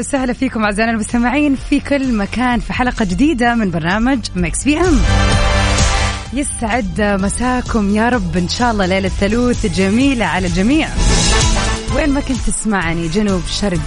[0.00, 5.00] وسهلا فيكم أعزائنا المستمعين في كل مكان في حلقة جديدة من برنامج Mix PM.
[6.32, 10.88] يسعد مساكم يا رب إن شاء الله ليلة ثلوث جميلة على الجميع.
[11.96, 13.80] وين ما كنت تسمعني جنوب شرق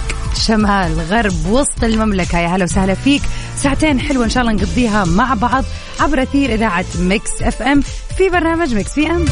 [0.46, 3.22] شمال غرب وسط المملكة يا هلا وسهلا فيك.
[3.56, 5.64] ساعتين حلوة إن شاء الله نقضيها مع بعض
[6.00, 7.80] عبر أثير إذاعة Mix FM
[8.18, 9.24] في برنامج Mix PM.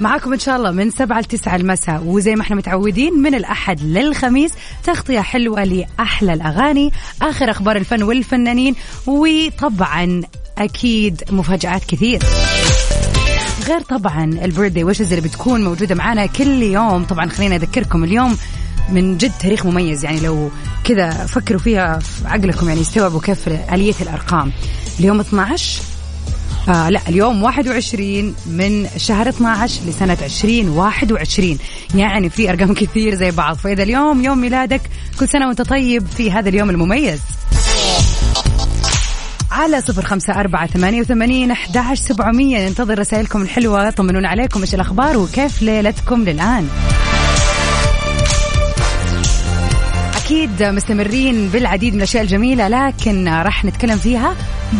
[0.00, 2.02] معاكم إن شاء الله من سبعة لتسعة المساء.
[2.04, 4.52] وزي ما إحنا متعودين من الأحد للخميس
[4.84, 6.92] تغطية حلوة لأحلى الأغاني
[7.22, 8.74] آخر أخبار الفن والفنانين
[9.06, 10.22] وطبعا
[10.58, 12.22] أكيد مفاجآت كثير.
[13.68, 17.04] غير طبعا البيرثدي ويشز اللي بتكون موجودة معنا كل يوم.
[17.04, 18.36] طبعا خلينا أذكركم اليوم
[18.92, 20.50] من جد تاريخ مميز يعني لو
[20.84, 24.52] كذا فكروا فيها في عقلكم يعني استوعبوا كيف آلية الأرقام.
[25.00, 25.82] اليوم 12
[26.68, 31.58] آه لا اليوم 21 من شهر 12 لسنة 2021
[31.94, 33.56] يعني في أرقام كثير زي بعض.
[33.56, 34.80] فإذا اليوم يوم ميلادك
[35.20, 37.20] كل سنة وأنت طيب في هذا اليوم المميز.
[39.50, 42.68] على صفر خمسة أربعة ثمانية وثمانين أحد سبعمية.
[42.68, 46.68] ننتظر رسائلكم الحلوة طمنونا عليكم إيش الأخبار وكيف ليلتكم للآن.
[50.16, 54.34] أكيد مستمرين بالعديد من الأشياء الجميلة لكن راح نتكلم فيها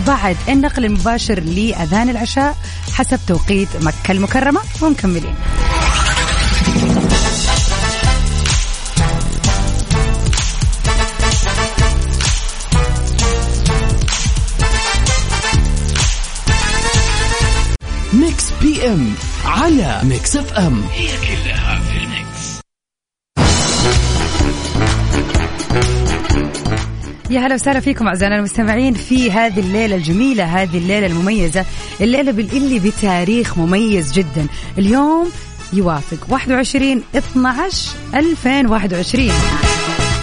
[0.06, 2.56] بعد النقل المباشر لأذان العشاء
[2.92, 4.60] حسب توقيت مكة المكرمة.
[4.82, 5.34] ومكملين.
[18.12, 19.12] Mix PM
[19.44, 20.82] على Mix FM.
[20.92, 22.27] هي كلها في الميكس.
[27.30, 31.64] يا هلا وسهلا فيكم أعزائنا المستمعين في هذه الليلة الجميلة هذه الليلة المميزة
[32.00, 34.46] الليلة اللي بتاريخ مميز جدا.
[34.78, 35.28] اليوم
[35.72, 39.30] يوافق 21 12 2021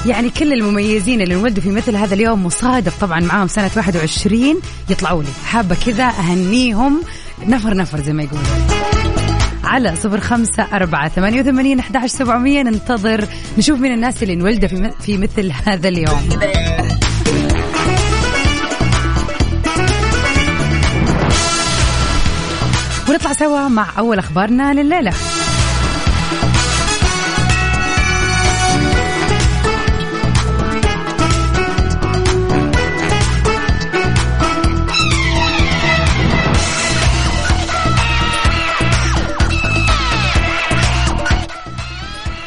[0.05, 5.23] يعني كل المميزين اللي انولدوا في مثل هذا اليوم مصادف طبعا معاهم سنة 21 يطلعوا
[5.23, 5.29] لي.
[5.45, 7.01] حابة كذا أهنيهم
[7.47, 8.45] نفر نفر زي ما يقولوا.
[9.63, 12.61] على صفر خمسة أربعة ثمانية وثمانين أحد سبعمية.
[12.61, 13.25] ننتظر
[13.57, 16.29] نشوف من الناس اللي انولدوا في مثل هذا اليوم.
[23.15, 25.11] ونطلع سوا مع أول أخبارنا لليلة.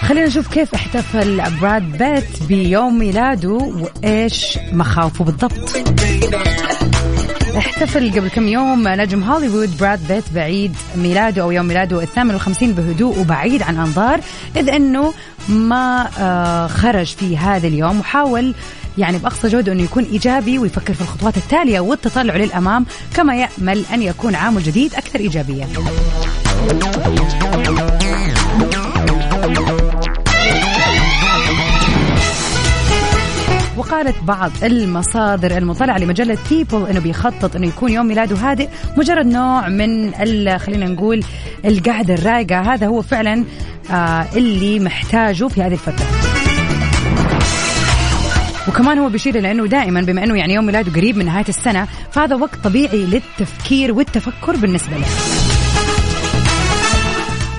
[0.02, 5.78] خلينا نشوف كيف احتفل براد بيت بيوم ميلاده وإيش مخاوفه بالضبط.
[7.58, 12.72] احتفل قبل كم يوم نجم هوليوود براد بيت بعيد ميلاده أو يوم ميلاده الثامن والخمسين
[12.72, 14.20] بهدوء وبعيد عن أنظار
[14.56, 15.14] إذ إنه
[15.48, 18.54] ما آه، خرج في هذا اليوم وحاول
[18.98, 24.02] يعني بأقصى جهده إنه يكون إيجابي ويفكر في الخطوات التالية والتطلع للأمام كما يأمل أن
[24.02, 25.64] يكون عامه الجديد أكثر إيجابية.
[33.78, 39.68] وقالت بعض المصادر المطلعة لمجلة بيبل إنه بيخطط إنه يكون يوم ميلاده هادئ مجرد نوع
[39.68, 40.14] من
[40.58, 41.24] خلينا نقول
[41.64, 42.60] القعدة الرايقة.
[42.60, 43.44] هذا هو فعلا
[43.90, 46.06] آه اللي محتاجه في هذه الفترة.
[48.68, 51.88] وكمان هو بيشير إلى إنه دائما بما إنه يعني يوم ميلاده قريب من نهاية السنة
[52.12, 55.06] فهذا وقت طبيعي للتفكير والتفكر بالنسبة له.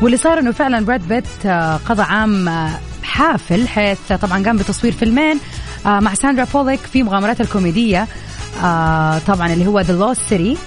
[0.01, 2.69] واللي صار إنه فعلا براد بيت آه، قضى عام آه،
[3.04, 5.39] حافل حيث طبعا قام بتصوير فيلمين.
[5.86, 8.08] مع ساندرا بوليك في مغامرات الكوميدية
[8.64, 10.57] آه، طبعا اللي هو The Lost City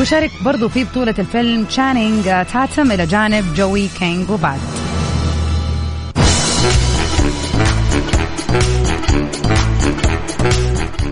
[0.00, 4.58] وشارك برضو في بطولة الفيلم تشانينج آه، تاتم إلى جانب جوي كينج وبعد.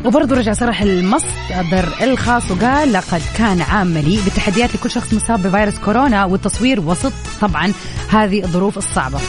[0.05, 5.79] وبرضه رجع صرح المصدر الخاص وقال لقد كان عام مليء بالتحديات لكل شخص مصاب بفيروس
[5.79, 7.73] كورونا والتصوير وسط طبعا
[8.11, 9.21] هذه الظروف الصعبة.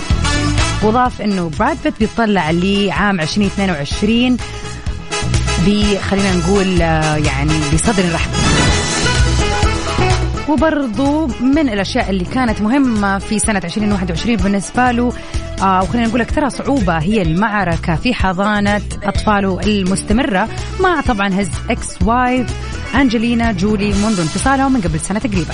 [0.83, 4.37] وضاف إنه براد بيت بيطلع لعام 2022
[5.65, 8.29] ب خلينا نقول آه، يعني بصدر رحب
[10.49, 15.13] وبرضو من الأشياء اللي كانت مهمة في سنة 2021 بالنسبة له
[15.61, 20.47] آه وخلينا نقول لك ترى صعوبة هي المعركة في حضانة أطفاله المستمرة
[20.79, 22.53] مع طبعا his ex-wife
[22.95, 25.53] أنجلينا جولي منذ انفصالهم من قبل سنة تقريبا.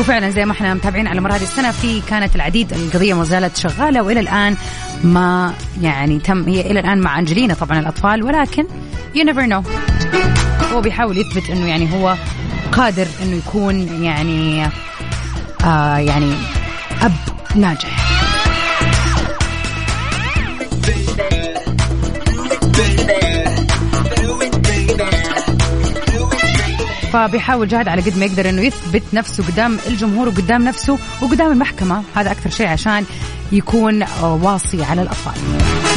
[0.00, 3.56] وفعلا زي ما إحنا متابعين على مر هذه السنة في كانت العديد القضية ما زالت
[3.56, 4.56] شغالة وإلى الآن
[5.04, 5.52] ما
[5.82, 8.64] يعني تم هي إلى الآن مع أنجلينا طبعا الأطفال ولكن
[9.14, 9.62] you never know
[10.72, 12.16] هو بيحاول يثبت إنه يعني هو
[12.72, 14.66] قادر إنه يكون يعني
[15.64, 16.32] آه يعني
[17.02, 17.12] أب
[17.54, 18.08] ناجح.
[27.12, 32.02] فبيحاول جاهد على قد ما يقدر إنه يثبت نفسه قدام الجمهور وقدام نفسه وقدام المحكمة.
[32.14, 33.04] هذا أكثر شيء عشان
[33.52, 35.87] يكون واصي على الأطفال.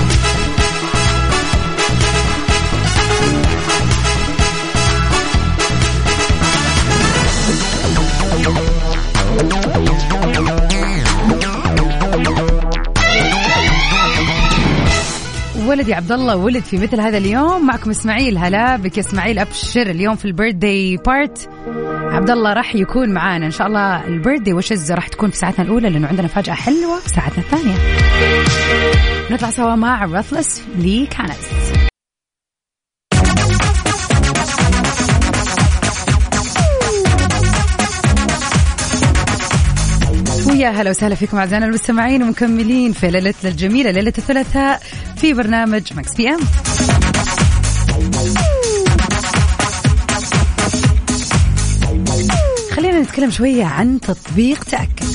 [15.71, 17.67] ولدي عبد الله ولد في مثل هذا اليوم.
[17.67, 18.37] معكم إسماعيل.
[18.37, 19.39] هلا بك إسماعيل.
[19.39, 21.49] أبشر اليوم في البيرثدي بارت
[22.11, 23.45] عبد الله راح يكون معانا.
[23.45, 26.99] إن شاء الله ال birthday wishes راح تكون في ساعتنا الأولى لأنه عندنا مفاجأة حلوة
[26.99, 27.75] في ساعتنا الثانية.
[29.31, 31.05] نطلع سوا مع ruthlessly
[40.61, 44.81] ويا هلا وسهلا فيكم أعزائنا المستمعين ومكملين في ليلتنا الجميلة ليلة الثلاثاء
[45.17, 46.39] في برنامج Mix PM
[52.71, 55.05] خلينا نتكلم شوية عن تطبيق تأكد.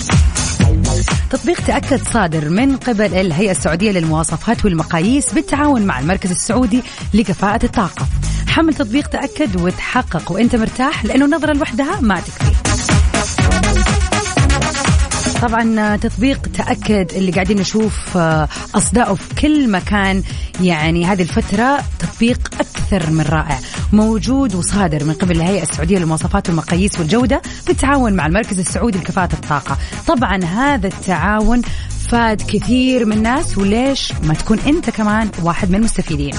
[1.31, 6.83] تطبيق تأكد صادر من قبل الهيئة السعودية للمواصفات والمقاييس بالتعاون مع المركز السعودي
[7.15, 8.07] لكفاءة الطاقة.
[8.49, 12.66] حمل تطبيق تأكد وتحقق وانت مرتاح لأنه النظرة لوحدها ما تكفي.
[15.43, 20.23] طبعا تطبيق تأكد اللي قاعدين نشوف آه، أصداؤه في كل مكان.
[20.61, 23.59] يعني هذه الفترة تطبيق أكثر من رائع
[23.93, 29.79] موجود وصادر من قبل الهيئة السعودية للمواصفات والمقاييس والجودة بالتعاون مع المركز السعودي لكفاءة الطاقة.
[30.07, 31.63] طبعا هذا التعاون
[32.09, 36.33] فاد كثير من الناس وليش ما تكون أنت كمان واحد من المستفيدين؟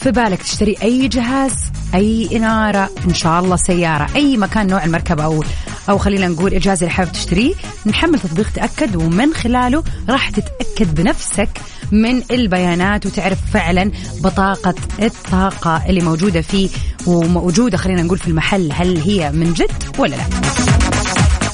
[0.00, 1.52] في بالك تشتري أي جهاز
[1.94, 5.44] أي إنارة إن شاء الله سيارة أي مكان نوع المركبة أو
[5.88, 7.54] أو خلينا نقول الجهاز اللي حابب تشتريه
[7.86, 11.48] نحمل تطبيق تأكد ومن خلاله راح تتأكد بنفسك
[11.92, 13.90] من البيانات وتعرف فعلا
[14.20, 16.68] بطاقة الطاقة اللي موجودة فيه
[17.06, 20.24] وموجودة خلينا نقول في المحل هل هي من جد ولا لا؟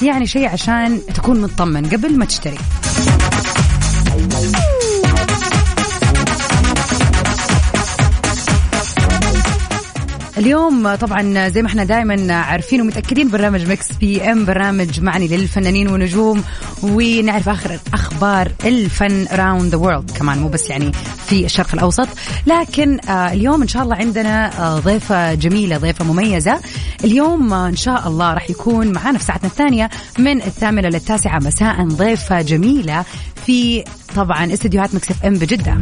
[0.03, 2.59] يعني شيء عشان تكون مطمن قبل ما تشتري.
[10.41, 16.45] اليوم طبعا زي ما إحنا دائما عارفين ومتأكدين برنامج Mix PM برنامج معني للفنانين ونجوم
[16.83, 20.93] ونعرف آخر أخبار الفن round the world كمان مو بس يعني
[21.27, 22.09] في الشرق الأوسط.
[22.47, 26.61] لكن آه اليوم إن شاء الله عندنا آه ضيفة جميلة ضيفة مميزة.
[27.05, 31.85] اليوم آه إن شاء الله راح يكون معنا في ساعتنا الثانية من الثامنة للتاسعة مساء
[31.85, 33.05] ضيفة جميلة
[33.47, 33.85] في
[34.17, 35.81] طبعا استديوهات Mix FM بجدة.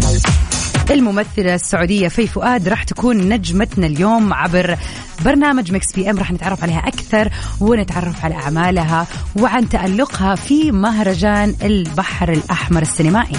[0.90, 4.76] الممثلة السعودية في فؤاد راح تكون نجمتنا اليوم عبر
[5.24, 7.30] برنامج Mix PM راح نتعرف عليها أكثر
[7.60, 9.06] ونتعرف على أعمالها
[9.40, 13.36] وعن تألقها في مهرجان البحر الأحمر السينمائي.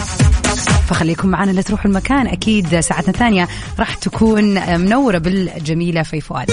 [0.88, 2.27] فخليكم معنا لا تروحوا المكان.
[2.27, 3.48] أكيد ساعتنا الثانية
[3.79, 4.44] راح تكون
[4.79, 6.51] منورة بالجميلة في فؤاد.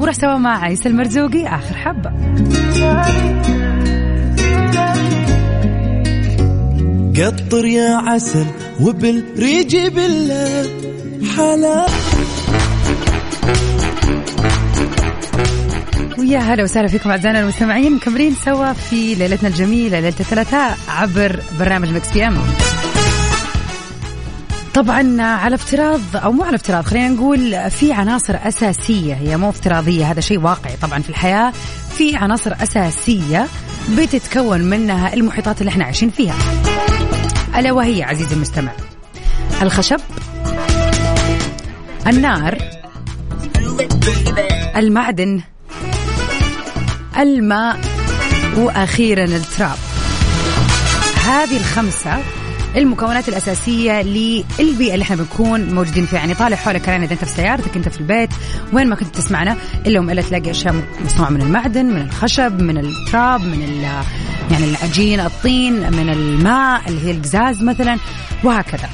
[0.00, 2.12] وراح سوا مع عيسى المرزوقي آخر حبة
[7.16, 8.46] قطر يا عسل
[8.80, 10.70] وبالريج بالله.
[11.36, 11.86] حلا.
[16.18, 21.88] ويا هلا وسهلا فيكم أعزائنا المستمعين مكملين سوا في ليلتنا الجميلة ليلة الثلاثاء عبر برنامج
[21.88, 22.38] Mix PM.
[24.74, 29.14] طبعا على افتراض أو مو على افتراض خلينا نقول في عناصر أساسية.
[29.14, 31.52] هي مو افتراضية هذا شيء واقعي طبعا في الحياة.
[31.98, 33.46] في عناصر أساسية
[33.98, 36.34] بتتكون منها المحيطات اللي إحنا عايشين فيها.
[37.56, 38.72] ألا وهي عزيزي المستمع.
[39.62, 40.00] الخشب
[42.06, 42.58] النار
[44.76, 45.40] المعدن
[47.18, 47.80] الماء
[48.56, 49.78] وأخيرا التراب.
[51.24, 52.18] هذه الخمسة
[52.76, 56.18] المكونات الأساسية للبيئة اللي إحنا بنكون موجودين فيها.
[56.18, 58.30] يعني طالع حولك الان إذا أنت في سيارتك أنت في البيت
[58.72, 60.74] وين ما كنت تسمعنا إلا وما الا تلاقي أشياء
[61.04, 63.62] مصنوعة من المعدن من الخشب من التراب من
[64.50, 67.98] يعني العجين الطين من الماء اللي هي القزاز مثلا
[68.44, 68.88] وهكذا.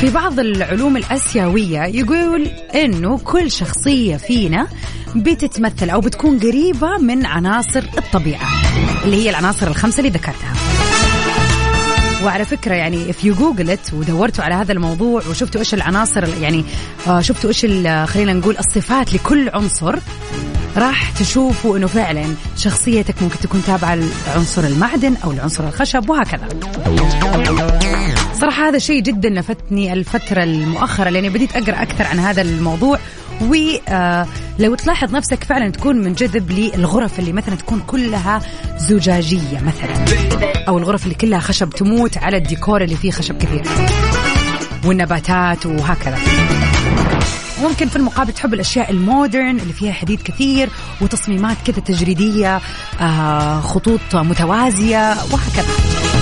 [0.00, 4.66] في بعض العلوم الأسيوية يقول إنه كل شخصية فينا
[5.16, 8.48] بتتمثل أو بتكون قريبة من عناصر الطبيعة
[9.04, 10.69] اللي هي العناصر الخمسة اللي ذكرتها.
[12.24, 16.64] وعلى فكرة يعني if you جوجلت ودورتوا على هذا الموضوع وشفتوا إيش العناصر يعني
[17.06, 17.66] آه شفتوا إيش
[18.10, 19.98] خلينا نقول الصفات لكل عنصر
[20.76, 22.24] راح تشوفوا إنه فعلا
[22.56, 26.48] شخصيتك ممكن تكون تابعة لعنصر المعدن أو لعنصر الخشب وهكذا.
[28.40, 32.98] صراحة هذا شيء جدا لفتني الفترة المؤخرة لأني بديت أقرأ أكثر عن هذا الموضوع
[34.60, 38.42] ولو تلاحظ نفسك فعلا تكون منجذب للغرف اللي مثلا تكون كلها
[38.76, 40.04] زجاجية مثلا.
[40.68, 43.62] أو الغرف اللي كلها خشب تموت على الديكور اللي فيه خشب كثير.
[44.84, 46.18] والنباتات وهكذا.
[47.62, 50.68] ممكن في المقابل تحب الأشياء المودرن اللي فيها حديد كثير
[51.00, 52.60] وتصميمات كذا تجريدية
[53.00, 56.19] آه خطوط متوازية وهكذا.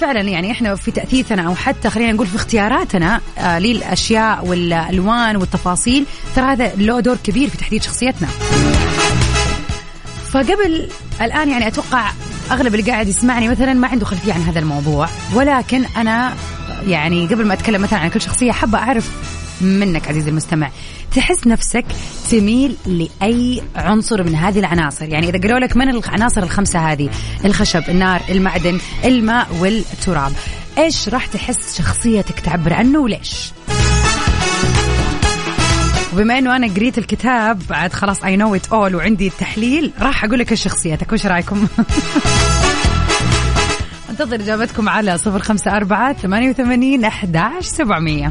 [0.00, 6.06] فعلا يعني إحنا في تأثيثنا أو حتى خلينا نقول في اختياراتنا آه للأشياء والألوان والتفاصيل
[6.36, 8.28] ترى هذا له دور كبير في تحديد شخصيتنا.
[10.30, 10.88] فقبل
[11.20, 12.10] الآن يعني أتوقع
[12.50, 16.34] أغلب اللي قاعد يسمعني مثلا ما عنده خلفية عن هذا الموضوع ولكن أنا
[16.86, 19.10] يعني قبل ما أتكلم مثلا عن كل شخصية حابه أعرف
[19.60, 20.70] منك عزيزي المستمع.
[21.16, 21.84] تحس نفسك
[22.30, 27.10] تميل لأي عنصر من هذه العناصر؟ يعني إذا قالوا لك من العناصر الخمسة هذه؟
[27.44, 30.32] الخشب النار المعدن الماء والتراب.
[30.78, 33.52] إيش راح تحس شخصيتك تعبر عنه وليش؟
[36.12, 40.38] وبما إنه أنا قريت الكتاب بعد خلاص اي نو ات اول وعندي التحليل راح أقول
[40.38, 41.12] لك شخصيتك.
[41.12, 41.66] وش رأيكم؟
[44.10, 48.30] انتظر إجابتكم على صفر خمسة أربعة ثمانية وثمانين أحداش سبعمية.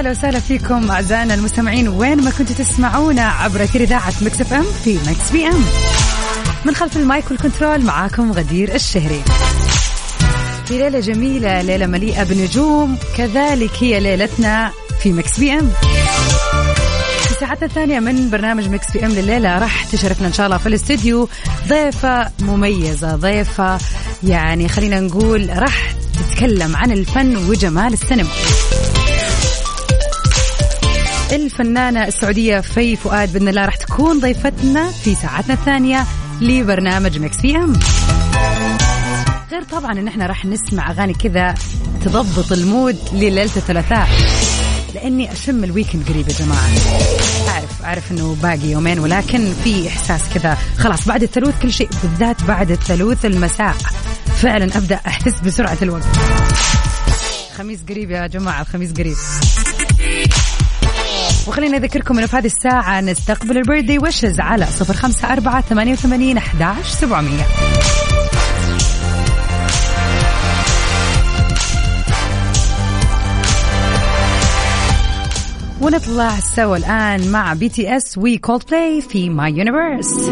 [0.00, 4.94] هلا وسهلا فيكم أعزائنا المستمعين وين ما كنتوا تسمعونا عبر أثير إذاعة Mix FM في
[4.94, 5.64] Mix PM.
[6.64, 9.22] من خلف ال mic وال control معاكم غدير الشهري.
[10.66, 12.98] في ليلة جميلة ليلة مليئة بنجوم.
[13.16, 14.70] كذلك هي ليلتنا
[15.02, 15.70] في Mix PM.
[17.28, 21.28] في ساعتنا الثانية من برنامج Mix PM لليلة راح تشرفنا إن شاء الله في الاستديو
[21.68, 23.78] ضيفة مميزة ضيفة
[24.22, 25.94] يعني خلينا نقول راح
[26.30, 28.30] تتكلم عن الفن وجمال السينما.
[31.32, 36.06] الفنانة السعودية في فؤاد بإذن الله راح تكون ضيفتنا في ساعتنا الثانية
[36.40, 37.72] لبرنامج Mix PM.
[39.52, 41.54] غير طبعا إن إحنا راح نسمع أغاني كذا
[42.04, 44.08] تضبط ال mood لليلة الثلاثاء.
[44.94, 46.68] لأني أشم ال weekend قريب يا جماعة.
[47.48, 50.58] اعرف أعرف إنه باقي يومين ولكن في إحساس كذا.
[50.78, 53.76] خلاص بعد الثلوث كل شيء بالذات بعد الثلوث المساء.
[54.36, 56.08] فعلا أبدأ أحس بسرعة الوقت.
[57.58, 59.16] خميس قريب يا جماعة الخميس قريب.
[61.48, 65.92] وخلينا نذكركم إنه في هذه الساعة نستقبل ال birthday wishes على صفر خمسة أربعة ثمانية
[65.92, 67.44] وثمانين أحداش سبعمية.
[75.80, 80.30] ونطلع سوا الآن مع BTS و Coldplay في My Universe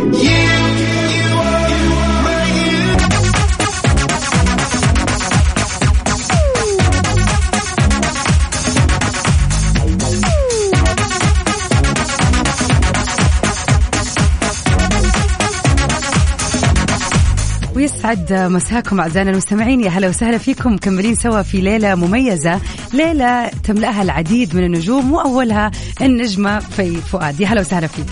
[18.08, 20.72] ويسعد مساكم أعزائنا المستمعين يا هلا وسهلا فيكم.
[20.72, 22.60] مكملين سوا في ليلة مميزة
[22.92, 25.70] ليلة تملأها العديد من النجوم وأولها
[26.02, 27.40] النجمة في فؤاد.
[27.40, 28.06] يا هلا وسهلا فيك.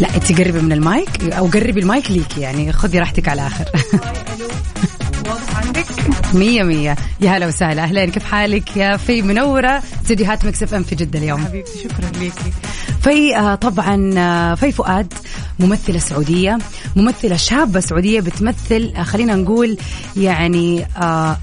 [0.00, 3.64] لا انت قربي من المايك أو قربي المايك ليكي يعني خذي راحتك على الآخر
[6.34, 6.96] مية مية.
[7.20, 7.82] يا هلا وسهلا.
[7.82, 9.82] أهلين كيف حالك؟ يا في منورة.
[10.02, 11.44] استديوهات Mix FM في جدة اليوم.
[11.44, 12.52] حبيبتي شكرا ليكي.
[13.06, 15.14] في آه طبعا آه في فؤاد
[15.58, 16.58] ممثلة سعودية
[16.96, 19.76] ممثلة شابة سعودية بتمثل آه خلينا نقول
[20.16, 20.86] يعني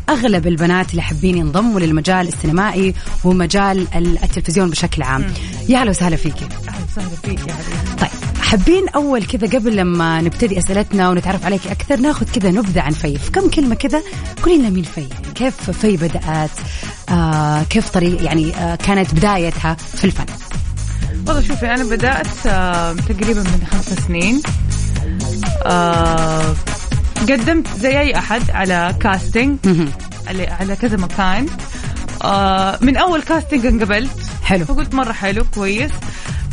[0.09, 2.93] أغلب البنات اللي حابين ينضموا للمجال السينمائي
[3.23, 5.25] ومجال التلفزيون بشكل عام.
[5.69, 10.21] يا هلا وسهلا فيكي أهلا وسهلا فيك يا حبيبتي طيب حابين أول كذا قبل لما
[10.21, 14.01] نبتدي أسئلتنا ونتعرف عليك أكثر ناخذ كذا نبذة عن في في كم كلمة كذا؟
[14.43, 15.05] قولي لنا مين في
[15.35, 16.49] كيف في بدأت؟
[17.09, 20.25] آه كيف طريق يعني آه كانت بدايتها في الفن؟
[21.27, 24.41] والله شوفي أنا بدأت آه، تقريبا من خمس سنين.
[25.65, 26.55] آه،
[27.29, 29.57] قدمت زي أي أحد على كاستنج
[30.27, 31.47] على كذا مكان.
[32.21, 34.11] آه، من أول كاستنج انقبلت.
[34.43, 34.65] حلو.
[34.65, 35.91] فقلت مرة حلو كويس.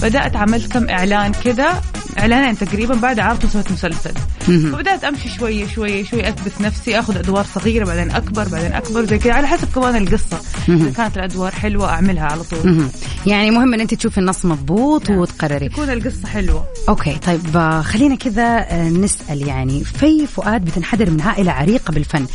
[0.02, 1.82] بدأت عملت كم إعلان كذا.
[2.20, 4.12] اعلانين تقريبا بعد عرض سويت مسلسل.
[4.40, 9.18] فبدأت أمشي شوية شوية شوية أثبت نفسي أخذ أدوار صغيرة بعدين أكبر بعدين أكبر زي
[9.18, 10.40] كذا على حسب كمان القصة.
[10.68, 12.88] إذا كانت الأدوار حلوة أعملها على طول.
[13.26, 15.68] يعني مهم إن أنت تشوفي النص مضبوط وتقرري.
[15.68, 16.64] تكون القصة حلوة.
[16.88, 22.26] okay طيب آه، خلينا كذا آه، نسأل يعني في فؤاد بتنحدر من عائله عريقة بالفن.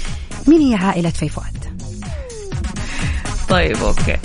[0.48, 1.65] مين هي عائله في فؤاد؟
[3.50, 4.18] طيب okay.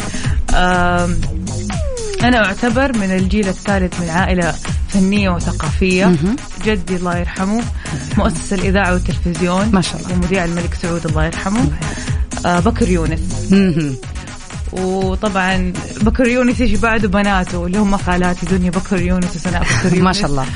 [0.54, 1.20] أم
[2.22, 4.54] أنا أعتبر من الجيل الثالث من عائلة
[4.92, 6.06] فنية وثقافية.
[6.06, 6.36] مهم.
[6.64, 7.62] جدي الله يرحمه
[8.18, 9.68] مؤسس الإذاعة والتلفزيون.
[9.72, 10.12] ما شاء الله.
[10.14, 11.68] ومذيع الملك سعود الله يرحمه.
[12.46, 13.20] آه بكر يونس.
[14.72, 20.02] وطبعا بكر يونس يجي بعده بناته اللي هم خالاتي دنيا بكر يونس وسناء بكر يونس.
[20.02, 20.46] ما شاء الله.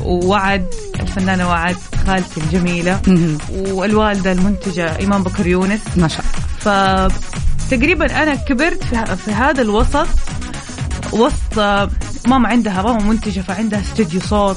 [0.00, 0.66] ووعد
[1.00, 3.00] الفنانة وعد خالتي الجميلة.
[3.50, 5.80] والوالدة المنتجة إيمان بكر يونس.
[5.96, 6.24] ما شاء
[6.64, 7.08] الله.
[7.68, 10.06] فتقريبا أنا كبرت في, في هذا الوسط.
[11.12, 11.58] وسط
[12.26, 14.56] ماما عندها ماما منتجة فعندها استوديو صوت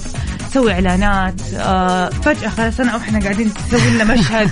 [0.49, 1.41] تسوي إعلانات.
[1.53, 4.51] آه فجأة خلال سنة وإحنا قاعدين تسوي لنا مشهد.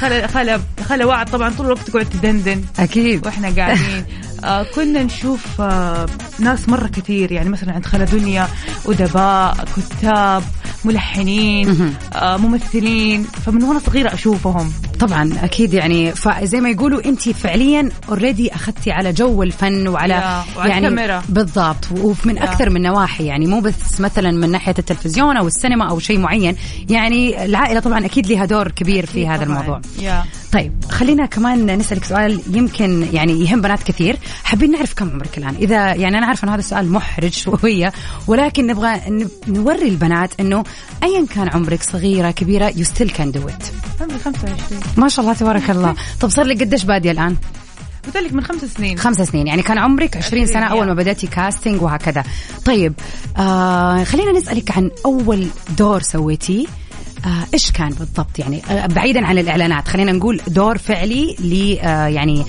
[0.00, 2.64] خالة خالة خالة وعد طبعا طول الوقت تقعد تدندن.
[2.78, 3.26] أكيد.
[3.26, 4.04] وإحنا قاعدين.
[4.44, 6.06] آه كنا نشوف آه
[6.38, 7.32] ناس مرة كثير.
[7.32, 8.48] يعني مثلا عند خالة دنيا
[8.86, 10.42] أدباء كتاب
[10.84, 13.22] ملحنين آه ممثلين.
[13.22, 14.72] فمن وأنا صغيرة أشوفهم.
[15.06, 20.88] طبعا أكيد يعني فزي ما يقولوا أنت فعليا already أخذتي على جو الفن وعلى يعني
[20.88, 21.22] الكاميرا.
[21.28, 21.88] بالضبط.
[22.00, 22.38] ومن.
[22.38, 26.56] أكثر من نواحي يعني مو بس مثلا من ناحية التلفزيون أو السينما أو شيء معين.
[26.90, 29.60] يعني العائلة طبعا أكيد لها دور كبير في هذا طبعاً.
[29.60, 29.80] الموضوع.
[30.00, 34.16] يا طيب خلينا كمان نسألك سؤال يمكن يعني يهم بنات كثير.
[34.44, 37.92] حابين نعرف كم عمرك الآن؟ إذا يعني أنا عارفة أن هذا السؤال محرج شوية
[38.26, 39.00] ولكن نبغى
[39.48, 40.64] نوري البنات أنه
[41.02, 43.64] أيا كان عمرك صغيرة كبيرة you still can do it.
[44.00, 44.56] عمري 25
[44.96, 45.94] ما شاء الله تبارك الله.
[46.20, 47.36] طب صار لك قديش بادية الآن؟
[48.06, 48.98] قلت لك من خمس سنين.
[48.98, 49.46] خمس سنين.
[49.46, 52.24] يعني كان عمرك 20 سنة 20 أول ما بدأتي كاستنج وهكذا.
[52.64, 52.92] طيب
[53.36, 55.46] آه خلينا نسألك عن أول
[55.78, 56.66] دور سويتيه.
[57.26, 62.06] آه إيش كان بالضبط؟ يعني آه بعيدا عن الإعلانات خلينا نقول دور فعلي ل آه
[62.06, 62.44] يعني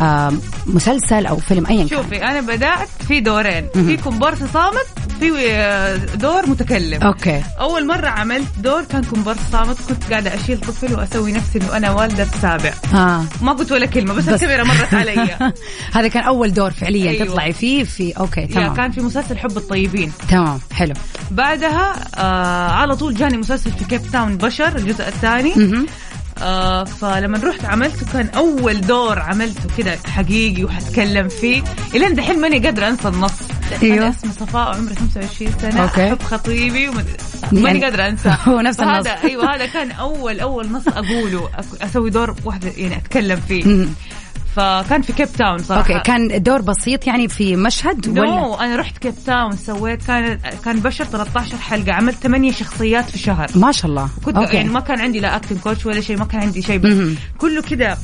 [0.00, 0.32] آه
[0.66, 1.88] مسلسل أو فيلم ايا كان.
[1.88, 3.68] شوفي أنا بدأت في دورين.
[3.74, 4.86] في كومبارس صامت
[5.20, 7.02] في آه، دور متكلم.
[7.02, 7.42] okay.
[7.60, 11.90] أول مرة عملت دور كان كومبارس صامت كنت قاعدة أشيل طفل وأسوي نفسي إنه أنا
[11.90, 12.72] والدة السابع.
[12.94, 13.24] آه.
[13.42, 14.42] ما قلت ولا كلمة بس, بس.
[14.42, 15.36] الكاميرا مرت علي.
[15.94, 17.24] هذا كان أول دور فعليا أيوة.
[17.26, 18.74] تطلعي فيه في okay تمام.
[18.74, 20.12] كان في مسلسل حب الطيبين.
[20.28, 20.94] تمام حلو.
[21.30, 25.54] بعدها آه على طول جاني مسلسل في كيب تاون بشر الجزء الثاني.
[26.42, 31.62] آه فلما رحت عملته كان أول دور عملته كده حقيقي وحتكلم فيه
[31.94, 33.32] إلين دحين ماني قادرة أنسى النص.
[33.82, 33.96] أيوة.
[33.96, 36.08] أنا اسمي صفاء وعمري 25 سنة okay.
[36.08, 37.06] أحب خطيبي ومد...
[37.52, 39.06] يعني قادرة أنسى هو نفس النص.
[39.06, 41.48] هذا أيوه هذا كان اول أول نص أقوله
[41.82, 43.86] أسوي دور واحدة يعني أتكلم فيه.
[44.56, 48.76] فكان في كيب تاون صراحة okay كان دور بسيط يعني في مشهد نو ولا أنا
[48.76, 53.72] رحت كيب تاون سويت كان كان بشر 13 حلقة عملت 8 شخصيات في شهر ما
[53.72, 56.40] شاء الله كنت okay يعني ما كان عندي لا acting coach ولا شيء ما كان
[56.40, 57.18] عندي شيء بس.
[57.38, 57.98] كله كده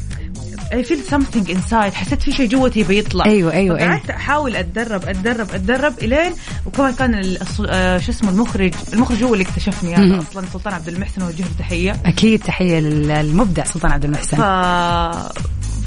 [0.71, 1.95] I feel something inside.
[1.95, 3.25] حسيت في شيء جوتي بيطلع.
[3.25, 3.91] أيوة، أيوة، أيوة.
[3.91, 6.33] قعدت أحاول أتدرب أتدرب أتدرب إلين
[6.67, 7.37] وكمان كان
[7.69, 10.13] آه، شو اسمه المخرج المخرج هو اللي اكتشفني مهم.
[10.13, 11.97] هذا أصلا سلطان عبد المحسن وجه تحية.
[12.07, 14.37] أكيد تحية للمبدع سلطان عبد المحسن.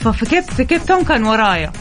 [0.04, 1.72] ف في كيب تاون كان ورايا.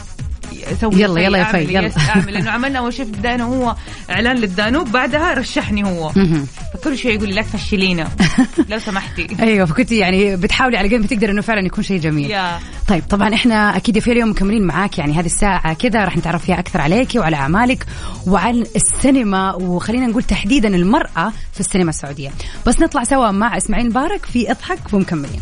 [0.81, 1.91] سوي يلا- يلا يا في، يلا.
[2.09, 3.11] اعمل لأنه عملنا اول شيء في
[3.43, 3.75] وهو
[4.09, 6.11] إعلان للدانوب بعدها رشحني هو.
[6.73, 8.09] فكل شيء يقول لي لا تفشلينا.
[8.69, 9.27] لو سمحتي.
[9.39, 12.29] أيوه فكنت يعني بتحاولي على قد ما تقدر إنه فعلا يكون شيء جميل.
[12.87, 16.59] طيب طبعا إحنا أكيد في اليوم مكملين معاك يعني هذه الساعة كذا راح نتعرف فيها
[16.59, 17.85] أكثر عليك وعلى أعمالك
[18.27, 22.29] وعن السينما وخلينا نقول تحديدا المرأة في السينما السعودية.
[22.65, 25.41] بس نطلع سوا مع إسماعيل مبارك في إضحك ومكملين.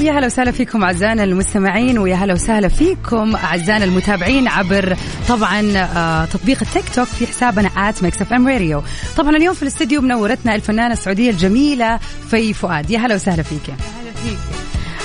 [0.00, 4.96] يا هلا وسهلا فيكم أعزائنا المستمعين ويا هلا وسهلا فيكم أعزائنا المتابعين عبر
[5.28, 8.82] طبعا آه، تطبيق التيك توك في حسابنا at Mix FM Radio
[9.16, 11.96] طبعا اليوم في الاستديو منورتنا الفنانة السعودية الجميلة
[12.30, 12.90] في فؤاد.
[12.90, 13.97] يا هلا وسهلا فيك هلا فيك.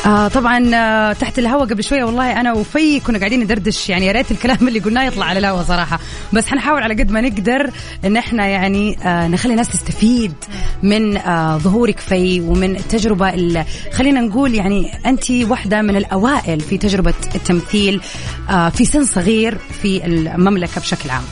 [0.06, 4.12] آه طبعا آه تحت الهواء قبل شوية والله أنا وفي كنا قاعدين ندردش يعني يا
[4.12, 6.00] ريت الكلام اللي قلناه يطلع على الهواء صراحة.
[6.34, 7.70] بس حنحاول على قد ما نقدر
[8.06, 10.34] إن إحنا يعني آه نخلي الناس تستفيد
[10.84, 16.78] من آه ظهورك في ومن التجربة ال- خلينا نقول يعني أنت واحدة من الأوائل في
[16.78, 18.02] تجربة التمثيل
[18.50, 21.24] آه في سن صغير في المملكة بشكل عام.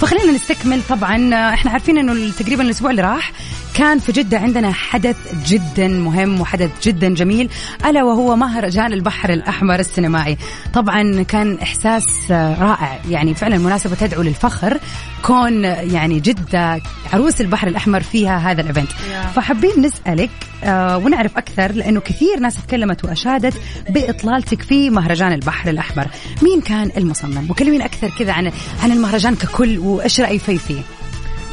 [0.00, 3.32] فخلينا نستكمل طبعا آه، إحنا عارفين إنه تقريبا الأسبوع اللي راح
[3.76, 7.50] كان في جدة عندنا حدث جدا مهم وحدث جدا جميل
[7.86, 10.36] ألا وهو مهرجان البحر الأحمر السينمائي.
[10.74, 14.78] طبعا كان إحساس رائع يعني فعلا مناسبة تدعو للفخر
[15.22, 16.80] كون يعني جدة
[17.12, 18.90] عروس البحر الأحمر فيها هذا الإيفنت
[19.34, 20.30] فحابين نسألك
[20.64, 23.54] آه ونعرف أكثر لأنه كثير ناس تكلمت وأشادت
[23.90, 26.06] بإطلالتك في مهرجان البحر الأحمر.
[26.42, 30.80] مين كان المصمم؟ وكلمين أكثر كذا عن عن المهرجان ككل وإيش رأي في فيه؟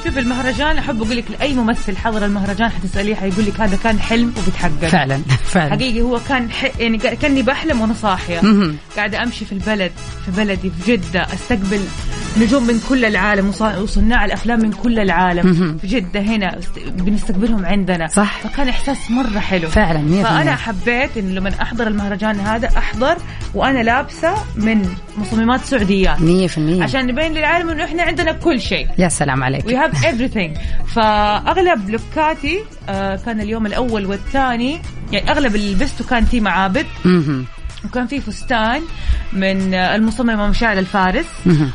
[0.03, 4.33] شوف المهرجان أحب أقول لك لأي ممثل حضر المهرجان حتسأليه حيقول لك هذا كان حلم
[4.37, 5.71] وبيتحقق فعلا فعلا.
[5.71, 6.79] حقيقي هو كان ح...
[6.79, 8.41] يعني كأني بحلم وأنا صاحية.
[8.97, 9.91] قاعدة أمشي في البلد
[10.25, 11.81] في بلدي في جدة أستقبل
[12.37, 15.77] نجوم من كل العالم وصناع الأفلام من كل العالم.
[15.81, 18.07] في جدة هنا بنستقبلهم عندنا.
[18.07, 18.39] صح.
[18.39, 19.69] فكان إحساس مرة حلو.
[19.69, 23.17] فعلا 100% فأنا حبيت انه لما أحضر المهرجان هذا أحضر
[23.53, 24.85] وأنا لابسة من
[25.17, 28.87] مصممات سعوديات 100% عشان نبين للعالم إنه إحنا عندنا كل شيء.
[28.97, 29.65] يا سلام عليك.
[29.65, 30.59] we have everything.
[30.95, 34.79] فأغلب لوكاتي آه، كان اليوم الأول والثاني
[35.11, 36.85] يعني أغلب اللي لبسته كان في معابد.
[37.05, 37.45] مهم.
[37.85, 38.81] وكان في فستان
[39.33, 41.25] من آه، المصممه مشاعل الفارس.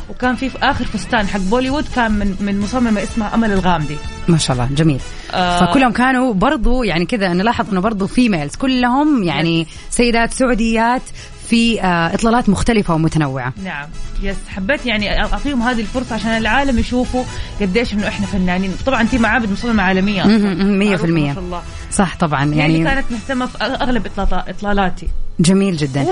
[0.09, 3.97] وكان في آخر فستان حق بوليوود كان من من مصممه اسمها أمل الغامدي.
[4.29, 5.01] ما شاء الله جميل.
[5.35, 5.67] آه.
[5.67, 11.03] فكلهم كانوا برضو يعني كذا نلاحظ إنه برضو females كلهم يعني سيدات سعوديات
[11.49, 13.53] في آه إطلالات مختلفة ومتنوعة.
[13.65, 13.89] نعم.
[14.23, 17.25] yes حبيت يعني أعطيهم هذه الفرصة عشان العالم يشوفوا
[17.61, 18.73] قديش إنه إحنا فنانين.
[18.87, 20.23] طبعا في معابد مصممه عالمية.
[20.23, 21.29] مهم، مهم، مية في معروفة المية.
[21.29, 21.63] ما شاء الله.
[21.93, 22.45] صح طبعا.
[22.45, 25.09] يعني يعني كانت مهتمة في أغلب إطلالاتي.
[25.41, 26.07] جميل جدا.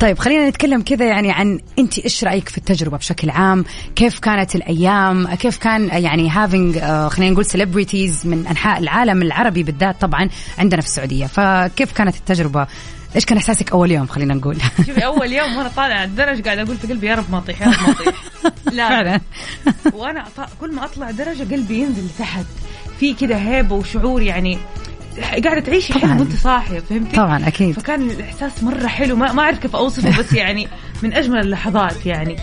[0.00, 3.64] طيب خلينا نتكلم كذا يعني عن أنت إيش رأيك في التجربة بشكل عام؟
[3.96, 6.78] كيف كانت الأيام؟ كيف كان يعني having
[7.08, 11.26] خلينا نقول celebrities من أنحاء العالم العربي بالذات طبعا عندنا في السعودية.
[11.26, 12.66] فكيف كانت التجربة؟
[13.16, 14.56] إيش كان إحساسك أول يوم؟ خلينا نقول.
[14.86, 17.62] شوفي أول يوم وأنا طالعة على الدرج قاعدة أقول في قلبي يا رب ما أطيح
[17.62, 18.14] يا رب ما أطيح.
[18.76, 18.88] لا.
[18.88, 19.20] فعلا.
[19.92, 20.24] وأنا
[20.60, 22.44] كل ما أطلع درجة قلبي ينزل لتحت.
[23.00, 24.58] في كده هيبة وشعور يعني
[25.20, 25.92] قاعدة تعيشي.
[25.92, 30.18] حلم وأنت صاحية فهمتي؟ طبعا أكيد فكان الإحساس مرة حلو ما, ما أعرف كيف أوصفه
[30.18, 30.68] بس يعني
[31.02, 32.36] من أجمل اللحظات يعني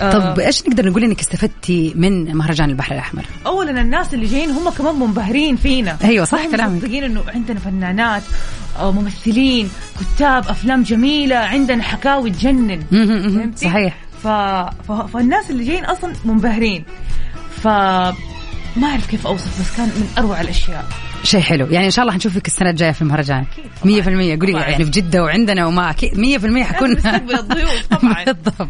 [0.00, 4.50] آه، طب إيش نقدر نقول إنك استفدتي من مهرجان البحر الأحمر اولا الناس اللي جايين
[4.50, 6.76] هم كمان منبهرين فينا أيوة، صح كلامك.
[6.82, 8.22] مصدقين إنه عندنا فنانات
[8.78, 9.68] آه، ممثلين
[10.00, 12.80] كتاب أفلام جميلة عندنا حكاوي تجنن.
[12.90, 14.26] فهمتي؟ صحيح ف...
[14.88, 14.92] ف...
[14.92, 16.84] فالناس اللي جايين أصلا منبهرين
[17.62, 17.66] ف
[18.76, 20.84] ما أعرف كيف أوصف بس كان من أروع الأشياء
[21.26, 23.44] شيء حلو يعني إن شاء الله حنشوفك السنة الجاية في المهرجان
[23.84, 24.02] طبعاً.
[24.02, 24.06] 100%
[24.40, 24.52] قولي.
[24.52, 28.24] يعني في جدة وعندنا وما أكيد 100% حكون الضيوف طبعاً.
[28.24, 28.68] بالضبط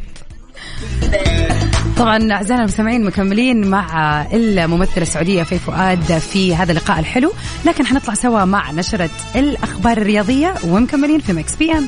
[1.97, 7.33] طبعا أعزائنا المستمعين مكملين مع الممثله السعوديه في فؤاد في هذا اللقاء الحلو
[7.65, 11.87] لكن حنطلع سوا مع نشرة الأخبار الرياضية ومكملين في Mix PM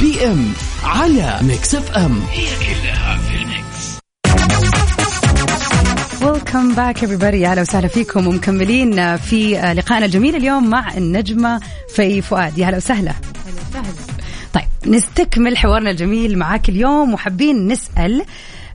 [0.00, 0.52] PM
[0.84, 2.22] على Mix FM
[6.22, 7.44] ويلكم باك everybody.
[7.44, 11.60] أهلا وسهلا فيكم ومكملين في لقائنا الجميل اليوم مع النجمة
[11.94, 12.58] في فؤاد.
[12.58, 13.14] يا هلا وسهلا.
[14.54, 18.24] طيب نستكمل حوارنا الجميل معاك اليوم وحابين نسأل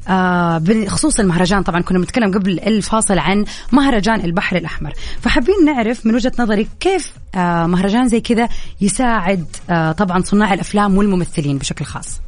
[0.07, 4.93] آه بخصوص المهرجان طبعا كنا بنتكلم قبل الفاصل عن مهرجان البحر الأحمر.
[5.21, 8.49] فحابين نعرف من وجهة نظرك كيف آه مهرجان زي كذا
[8.81, 12.19] يساعد آه طبعا صناع الأفلام والممثلين بشكل خاص.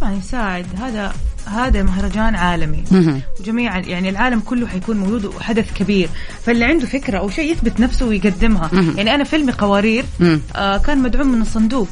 [0.00, 0.66] طبعا يساعد.
[0.78, 1.12] هذا
[1.46, 2.84] هذا مهرجان عالمي.
[2.90, 3.20] مهم.
[3.40, 6.08] وجميع يعني العالم كله حيكون موجود وحدث كبير.
[6.44, 8.70] فاللي عنده فكرة أو شيء يثبت نفسه ويقدمها.
[8.96, 10.04] يعني أنا فيلمي قوارير.
[10.56, 11.88] آه كان مدعوم من الصندوق.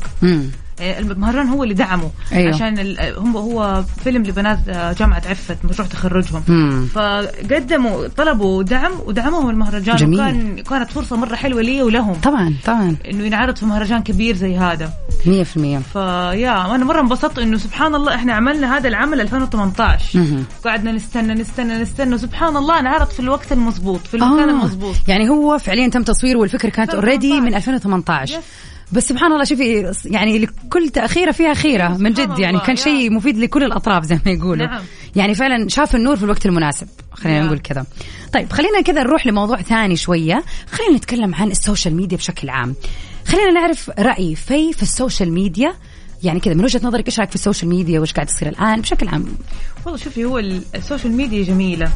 [0.80, 2.54] المهرجان هو اللي دعمه أيوه.
[2.54, 6.87] عشان ال- هم هو فيلم لبنات آه، جامعة عفت مشروع تخرجهم مم.
[6.94, 10.20] فقدموا طلبوا دعم ودعموهم المهرجان جميل.
[10.20, 14.56] وكان كانت فرصة مرة حلوة لي ولهم طبعا طبعا إنه ينعرض في مهرجان كبير زي
[14.56, 14.92] هذا
[15.24, 15.28] 100%
[15.92, 20.44] ف yeah أنا مرة انبسطت إنه سبحان الله إحنا عملنا هذا العمل 2018 مهم.
[20.64, 24.52] قعدنا نستنى نستنى نستنى سبحان الله انعرض في الوقت المضبوط في المكان آه.
[24.52, 28.44] المضبوط يعني هو فعليا تم تصويره والفكرة كانت already من 2018 yes.
[28.92, 32.77] بس سبحان الله شوفي يعني لكل تأخيرة فيها خيرة من جد يعني كان.
[32.77, 34.83] شيء مفيد لكل الأطراف زي ما يقولوا نعم.
[35.16, 37.44] يعني فعلا شاف النور في الوقت المناسب خلينا يا.
[37.44, 37.87] نقول كذا
[38.33, 42.75] طيب خلينا كذا نروح لموضوع ثاني شوية خلينا نتكلم عن ال social media بشكل عام
[43.27, 45.74] خلينا نعرف رأي في في ال social media
[46.24, 49.08] يعني كذا من وجهة نظرك إيش رأيك في السوشيال ميديا وإيش قاعد يصير الآن بشكل
[49.08, 49.24] عام
[49.84, 51.90] والله شوفي هو ال- ال social media جميلة.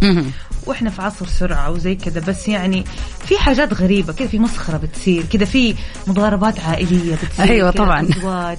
[0.67, 2.85] وإحنا في عصر سرعة وزي كذا بس يعني
[3.27, 5.75] في حاجات غريبة كذا في مسخرة بتصير كذا في
[6.07, 8.05] مضاربات عائلية بتصير كذا طبعاً.
[8.07, 8.59] في زواج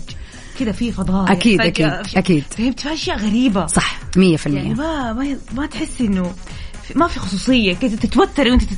[0.59, 2.43] كذا في فجأة أكيد، في- أكيد.
[2.57, 6.31] فهمت في أشياء غريبة صح 100% يعني ما ما ما تحسي إنه
[6.95, 8.73] ما في خصوصية كذا تتوتري وانت في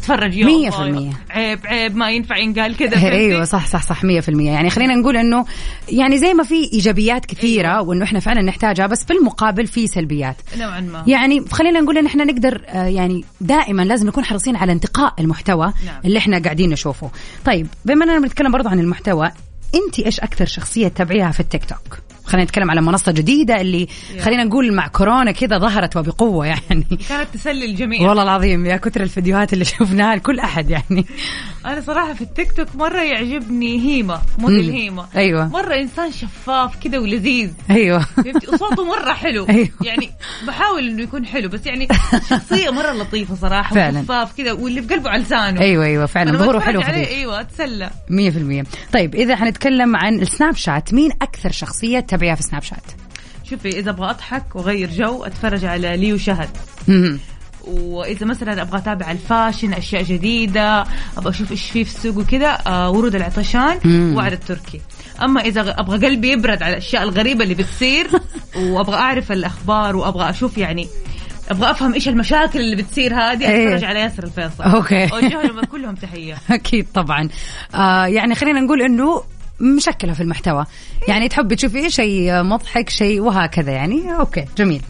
[0.80, 1.12] المية.
[1.30, 5.46] عيب عيب ما ينفع ينقال كذا؟ أيوه صح صح صح 100% يعني خلينا نقول إنه
[5.90, 7.82] يعني زي ما في إيجابيات كثيرة أيوة.
[7.82, 12.06] وإنه إحنا فعلا نحتاجها بس في المقابل في سلبيات نوعا ما يعني خلينا نقول إن
[12.06, 16.02] إحنا نقدر آه، يعني دائما لازم نكون حريصين على انتقاء المحتوى نعم.
[16.06, 17.12] اللي إحنا قاعدين نشوفه
[17.46, 19.32] طيب بما إننا بنتكلم برضو عن المحتوى
[19.76, 23.88] أنت إيش أكثر شخصية تتابعيها في التيك توك خلينا نتكلم على منصة جديدة اللي.
[24.22, 26.86] خلينا نقول مع كورونا كذا ظهرت وبقوة يعني.
[27.10, 28.08] كانت تسلي الجميع.
[28.10, 31.06] والله العظيم يا كثر الفيديوهات اللي شفناها لكل أحد يعني.
[31.66, 34.70] أنا صراحة في التيك توك مرة يعجبني هيما موديل.
[34.72, 35.08] هيما.
[35.16, 35.48] أيوة.
[35.48, 37.50] مرة إنسان شفاف كذا ولذيذ.
[37.70, 38.06] أيوه.
[38.54, 39.46] وصوته مرة حلو.
[39.50, 39.70] أيوة.
[39.82, 40.10] يعني
[40.48, 41.88] بحاول إنه يكون حلو بس يعني
[42.30, 44.00] شخصية مرة لطيفة صراحة فعلاً.
[44.00, 45.62] وشفاف كذا واللي في قلبه على لسانه.
[45.62, 46.38] أيوه أيوه فعلا.
[46.38, 47.90] ظهوره حلو عليه أيوه أتسلى.
[48.10, 52.92] 100% طيب إذا حنتكلم عن السناب شات مين أكثر شخصية تتابعيها في سناب شات
[53.44, 56.50] شوفي إذا أبغى أضحك وأغير جو أتفرج على ليو شهد.
[57.68, 60.86] وإذا مثلا أبغى أتابع ال fashion أشياء جديدة
[61.18, 63.80] أبغى أشوف إيش في في السوق وكذا آه ورود العطشان.
[64.16, 64.82] وعد التركي
[65.22, 68.08] أما إذا أبغى قلبي يبرد على الأشياء الغريبة اللي بتصير
[68.72, 70.88] وأبغى أعرف الأخبار وأبغى أشوف يعني
[71.50, 73.68] أبغى أفهم إيش المشاكل اللي بتصير هذه إيه.
[73.68, 75.06] أتفرج على ياسر الفيصل okay.
[75.06, 77.30] اوجه لهم كلهم تحية أكيد طبعا
[77.76, 79.24] آه يعني خلينا نقول إنه
[79.62, 80.66] مشكلة في المحتوى.
[81.08, 84.16] يعني تحبي تشوفي شيء مضحك شيء وهكذا يعني.
[84.20, 84.82] okay جميل.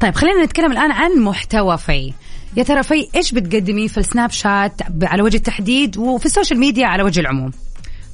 [0.00, 2.12] طيب خلينا نتكلم الآن عن محتوى في
[2.56, 6.86] يا ترى في إيش بتقدمي في السناب شات على وجه التحديد وفي ال social media
[6.86, 7.50] على وجه العموم؟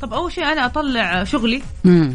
[0.01, 1.63] طب أول شيء أنا أطلع شغلي.
[1.87, 2.15] امم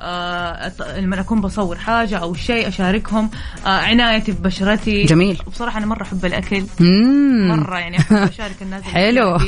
[0.00, 3.30] آه، لما أكون بصور حاجة أو شيء أشاركهم.
[3.66, 5.04] آه، عنايتي ببشرتي.
[5.04, 5.42] جميل.
[5.46, 6.64] بصراحة أنا مرة أحب الأكل.
[6.80, 7.48] مم.
[7.48, 9.38] مرة يعني أحب أشارك الناس حلو.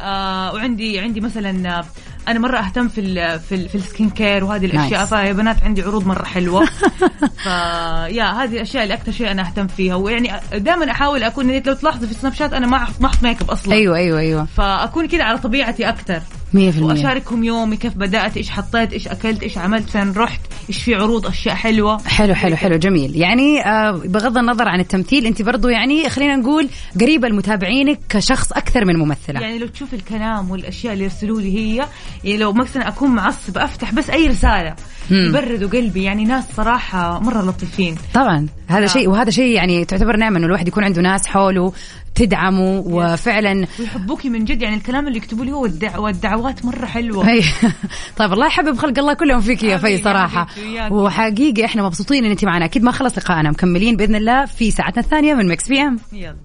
[0.00, 1.84] آه وعندي عندي مثلا آه،
[2.28, 5.08] أنا مرة أهتم في ال في, ال في ال skin care وهذه الأشياء nice.
[5.14, 6.64] فيا بنات عندي عروض مرة حلوة.
[7.44, 9.94] ف yeah هذه الأشياء اللي أكثر شيء أنا أهتم فيها.
[9.94, 13.50] ويعني دائما أحاول أكون لو تلاحظي في سناب شات أنا ما ما أحط ميك اب
[13.50, 13.74] أصلا.
[13.74, 14.44] أيوه أيوه أيوه.
[14.44, 16.20] فأكون كذا على طبيعتي أكثر.
[16.54, 20.94] 100% وأشاركهم يومي كيف بدأت إيش حطيت إيش أكلت إيش عملت فين رحت إيش في
[20.94, 21.98] عروض أشياء حلوة.
[22.06, 23.16] حلو حلو حلو جميل.
[23.16, 26.68] يعني آه بغض النظر عن التمثيل أنت برضو يعني خلينا نقول
[27.00, 29.40] قريبة لمتابعينك كشخص أكثر من ممثلة.
[29.40, 31.86] يعني لو تشوف الكلام والأشياء اللي يرسلوا لي هي
[32.24, 34.74] يعني لو مثلا أكون معصبه أفتح بس أي رسالة.
[35.10, 36.02] يبردوا قلبي.
[36.02, 37.94] يعني ناس صراحة مرة لطيفين.
[38.14, 38.46] طبعا.
[38.68, 38.86] هذا آه.
[38.86, 41.72] شيء وهذا شيء يعني تعتبر نعمة إنه الواحد يكون عنده ناس حوله
[42.18, 45.98] تدعمه وفعلا ويحبوكي من جد يعني الكلام اللي يكتبوا لي هو والدع...
[45.98, 47.30] والدعوات مرة حلوة.
[47.30, 47.42] هي.
[48.18, 50.46] طيب الله يحبب خلق الله كلهم فيك يا في صراحة.
[50.90, 52.64] وحقيقي إحنا مبسوطين إن أنت معنا.
[52.64, 53.50] أكيد ما خلص لقائنا.
[53.50, 56.36] مكملين بإذن الله في ساعتنا الثانية من Mix PM يلا.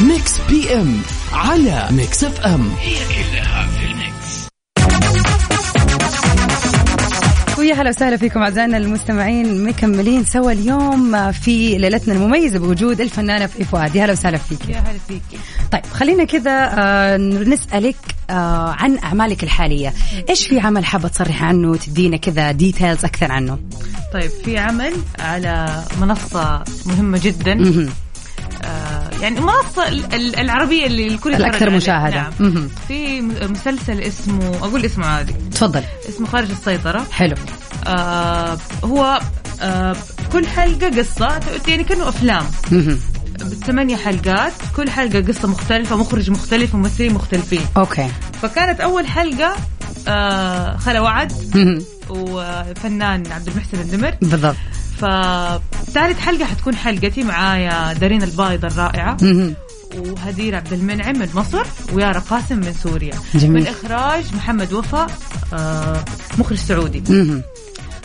[0.00, 1.00] Mix PM
[1.32, 2.70] على Mix FM
[7.68, 13.64] ويا هلا وسهلا فيكم أعزائنا المستمعين مكملين سوا اليوم في ليلتنا المميزة بوجود الفنانة في
[13.64, 14.68] فؤاد يا هلا وسهلا فيك.
[14.68, 15.38] يا هلا فيكي
[15.72, 17.96] طيب خلينا كذا آه، نسألك
[18.30, 19.92] آه، عن أعمالك الحالية.
[20.28, 23.58] إيش في عمل حابة تصرحي عنه؟ تدينا كذا details أكثر عنه.
[24.12, 27.54] طيب في عمل على منصة مهمة جدا.
[29.22, 31.70] يعني المنصه ال- ال- العربية اللي الكل الأكثر.
[31.70, 32.30] مشاهدة.
[32.40, 32.68] نعم.
[32.88, 35.32] في مسلسل اسمه أقول اسمه عادي.
[35.52, 35.82] تفضل.
[36.08, 37.06] اسمه خارج السيطرة.
[37.12, 37.34] حلو.
[37.86, 39.20] آه هو
[39.62, 39.96] آه
[40.32, 42.44] كل حلقة قصة يعني كأنه أفلام.
[42.72, 42.98] مهم.
[43.66, 47.60] ثمانية حلقات كل حلقة قصة مختلفة مخرج مختلف وممثلين مختلفين.
[47.76, 48.08] أوكي.
[48.42, 49.56] فكانت أول حلقة
[50.08, 51.32] آه خلا وعد.
[52.10, 54.14] وفنان عبد المحسن النمر.
[54.22, 54.56] بالضبط.
[54.98, 59.16] فثالث حلقة حتكون حلقتي معايا دارين البايضة الرائعة.
[59.96, 63.62] وهدير عبد المنعم من مصر ويارا قاسم من سوريا جميل.
[63.62, 65.06] من إخراج محمد وفا
[65.52, 66.04] آه
[66.38, 67.02] مخرج سعودي.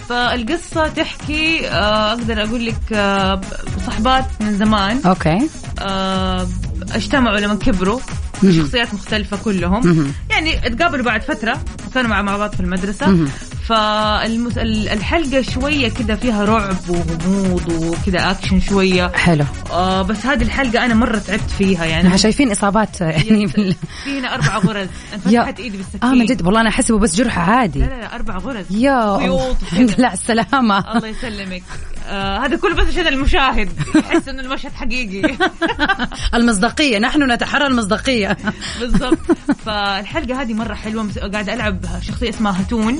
[0.10, 3.42] فالقصة تحكي آه أقدر أقول لك آه
[3.88, 6.48] صحبات من زمان أوكي آه
[6.92, 8.00] اجتمعوا لما كبروا.
[8.42, 10.14] شخصيات مختلفة كلهم.
[10.30, 13.28] يعني تقابلوا بعد فترة وكانوا مع بعض في المدرسة.
[13.64, 19.08] فالحلقة شوية كده فيها رعب وغموض وكده أكشن شوية.
[19.16, 19.46] حلو.
[19.72, 22.08] آه بس هذه الحلقة أنا مرة تعبت فيها يعني.
[22.08, 23.76] إحنا شايفين إصابات يعني في
[24.08, 24.88] هنا أربع غرز.
[25.14, 26.46] انفتحت إيدي بالسكين آه من جد.
[26.46, 27.80] والله أنا أحسبه بس جرح عادي.
[27.80, 28.66] لا لا لا أربع غرز.
[28.72, 29.06] يا.
[29.06, 29.56] وكذا.
[29.62, 30.96] الحمد لله على السلامة.
[30.98, 31.64] الله يسلمك.
[32.06, 33.70] آه هذا كله بس عشان المشاهد.
[33.96, 35.38] يحس إنه المشهد حقيقي.
[36.36, 38.38] المصداقية نحن نتحرى المصداقية.
[38.80, 39.18] بالضبط.
[39.66, 41.10] فالحلقة هذه مرة حلوة.
[41.34, 42.98] قاعدة ألعب شخصية اسمها هتون.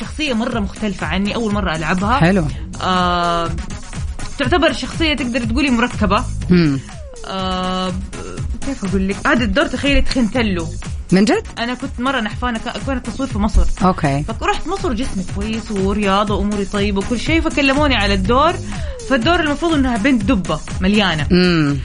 [0.00, 1.34] شخصية مرة مختلفة عني.
[1.34, 2.16] أول مرة ألعبها.
[2.18, 2.44] حلو.
[2.82, 3.50] آه
[4.38, 6.24] تعتبر شخصية تقدر تقولي مركبة.
[7.26, 7.92] آه
[8.66, 10.68] كيف أقول لك؟ هذا الدور تخيلي تخنتله
[11.12, 13.64] من جد؟ أنا كنت مرة نحفانة ك- كان التصوير في مصر.
[13.84, 14.24] أوكي.
[14.40, 18.52] فرحت مصر جسمي كويس ورياضة واموري طيبة وكل شيء فكلموني على الدور.
[19.10, 21.26] فالدور المفروض إنها بنت دبة مليانة.
[21.32, 21.76] امم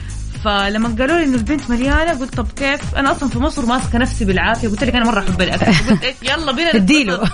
[0.44, 4.24] فلما قالوا لي إنه البنت مليانة قلت طب كيف؟ أنا أصلا في مصر ماسكة نفسي
[4.24, 4.68] بالعافية.
[4.68, 5.66] قلت لك أنا مرة أحب الأكل.
[5.90, 7.20] قلت إيش، يلا بينا اديله.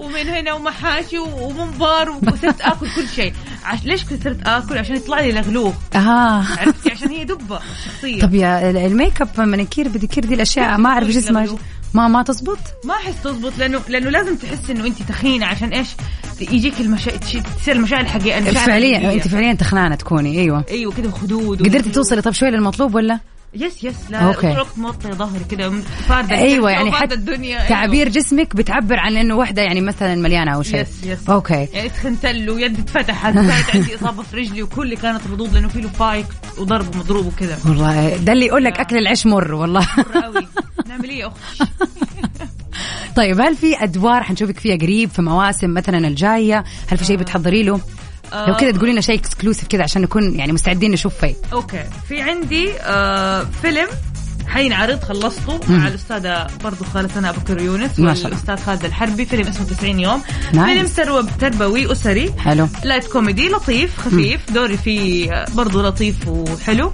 [0.00, 3.32] ومن هنا ومحاشي وممبار وصرت آكل كل شيء.
[3.64, 3.84] عش...
[3.84, 5.98] ليش كنت صرت آكل؟ عشان يطلع لي لغلوغ آه.
[6.58, 10.90] عرفتي؟ عشان هي دبة الشخصيه طب يا ال- الميك أب مانيكير بديكير دي الأشياء ما
[10.90, 11.46] أعرف إيش اسمها
[11.94, 15.88] ما ما تزبط؟ ما أحس تزبط لأنه لأنه لازم تحس إنه أنت تخينة عشان إيش؟
[16.40, 17.10] يجيك المشا...
[17.16, 19.12] تصير المشاعر الحقيقية فعليا.
[19.12, 20.64] أنت فعليا تخنانة تكوني أيوه.
[20.70, 23.20] أيوه كده خدود قدرتي توصلي طب شوي للمطلوب ولا؟
[23.54, 24.32] يس يس لا.
[24.32, 25.70] طول الوقت موطي ظهري كده
[26.08, 27.68] فاردة أيوه يعني حتى الدنيا أيوة.
[27.68, 30.80] تعبير جسمك بتعبر عن إنه وحدة يعني مثلا مليانة أو شيء.
[30.80, 31.28] يس يس.
[31.30, 31.68] أوكي.
[31.72, 35.88] يعني تخنتل ويدي اتفتحت كانت عندي إصابة في رجلي وكل كانت ردود لأنه في له
[35.88, 36.26] فايك
[36.58, 39.86] وضرب ومضروب وكذا والله ده اللي يقول لك أكل العيش مر والله.
[39.98, 40.46] مرة قوي
[41.04, 41.64] إيه يا أختي
[43.16, 47.62] طيب هل في أدوار حنشوفك فيها قريب في مواسم مثلا الجاية؟ هل في شيء بتحضري
[47.62, 47.80] له؟
[48.32, 51.34] لو كذا تقولي لنا شيء exclusive كذا عشان نكون يعني مستعدين نشوف فيه.
[51.52, 51.84] okay.
[52.08, 53.88] في عندي آه فيلم
[54.48, 57.98] حينعرض خلصته مع الأستاذة برضو خالد سناء بكر يونس.
[57.98, 60.22] والأستاذ خالد الحربي فيلم اسمه 90 يوم.
[60.52, 62.32] فيلم تربوي أسري.
[62.38, 62.68] حلو.
[62.84, 64.52] light comedy لطيف خفيف.
[64.52, 66.92] دوري فيه برضو لطيف وحلو.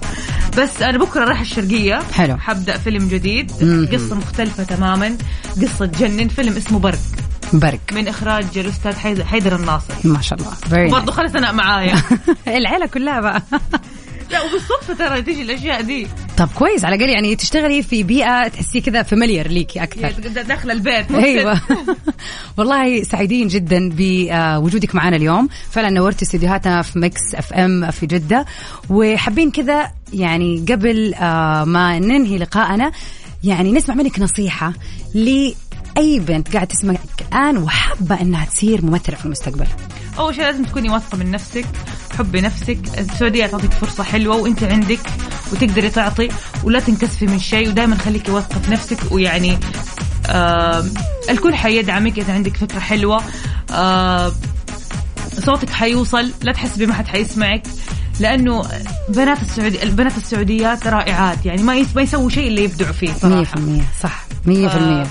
[0.57, 1.99] بس أنا بكرة رايح الشرقية.
[2.13, 2.37] حلو.
[2.37, 3.51] حبدا فيلم جديد.
[3.61, 3.89] مم.
[3.93, 5.17] قصة مختلفة تماما.
[5.61, 6.27] قصة تجنن.
[6.27, 6.99] فيلم اسمه برق.
[7.53, 9.93] برق من إخراج الأستاذ حيدر, الناصر.
[10.03, 11.11] ما شاء الله.
[11.11, 11.95] خالد سناء معايا.
[12.47, 13.41] العيلة كلها بقى.
[14.31, 16.07] لا وبالصدفة ترى تيجي الأشياء دي.
[16.37, 20.11] طب كويس على الأقل يعني تشتغلي في بيئة تحسي كذا familiar ليكي أكثر.
[20.41, 21.11] داخله البيت.
[21.11, 21.61] أيوه.
[22.57, 25.49] والله سعيدين جدا بوجودك معنا اليوم.
[25.71, 28.45] فعلا نورتي استديوهاتنا في Mix FM في جدة.
[28.89, 32.91] وحابين كذا يعني قبل آه، ما ننهي لقائنا
[33.43, 34.73] يعني نسمع منك نصيحة
[35.13, 36.99] لأي بنت قاعدة تسمعك
[37.31, 39.67] الآن وحابة إنها تصير ممثلة في المستقبل.
[40.19, 41.65] أول شيء لازم تكوني واثقة من نفسك
[42.17, 42.77] حبي نفسك.
[42.97, 44.99] السعودية تعطيك فرصة حلوة وأنت عندك
[45.51, 46.29] وتقدري تعطي
[46.63, 49.57] ولا تنكسفي من شيء ودائما خليكي واثقة في نفسك ويعني
[50.27, 50.85] آه
[51.29, 53.23] الكل حيدعمك إذا عندك فكرة حلوة
[53.71, 54.31] آه
[55.39, 57.63] صوتك حيوصل لا تحسبي ما حد حيسمعك
[58.19, 58.63] لأنه
[59.09, 61.85] بنات السعودي البنات السعوديات رائعات يعني ما.
[61.95, 63.61] ما يسووا شيء اللي يبدعوا فيه 100% صراحة
[64.01, 65.07] صح 100% آه.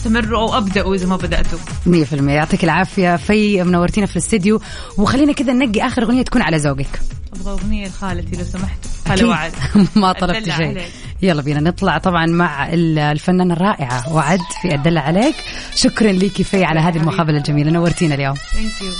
[0.00, 1.58] استمروا أو أبدأوا إذا ما بدأتوا.
[1.86, 3.16] 100% يعطيك العافية.
[3.16, 4.60] في منورتينا في الاستديو.
[4.98, 7.00] وخلينا كذا ننقي آخر أغنية تكون على ذوقك.
[7.40, 8.78] أبغى أغنية لخالتي لو سمحت.
[9.08, 9.52] خالة وعد
[9.96, 10.82] ما طلبت شيء.
[11.22, 11.60] يلا بينا.
[11.60, 15.34] نطلع طبعا مع ال- الفنانة الرائعة وعد في الدلة عليك.
[15.74, 17.70] شكرا لك في على هذه المقابلة الجميلة.
[17.70, 18.34] نورتينا اليوم.
[18.34, 18.92] ثانك يو